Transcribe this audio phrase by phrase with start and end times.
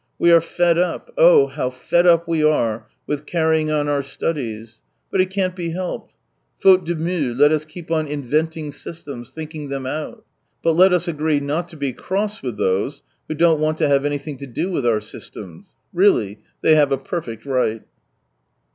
[0.17, 4.81] We are fed up, oh, how fed up we are with carrying on our studies.
[5.11, 6.11] But it can't be helped.
[6.59, 10.25] Faute de mteux, let us keep on inventing systems, thinking them out.
[10.63, 14.03] But let us agree not to be cross with those who don't want to have
[14.03, 15.67] anything to do with our systems.
[15.93, 17.83] Really, they have a perfect right.